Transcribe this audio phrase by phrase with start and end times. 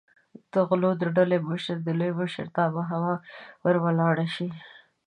[0.51, 3.13] د غلو د ډلې مشر د لوی مشرتابه هوا
[3.63, 4.49] ور ولاړه شي.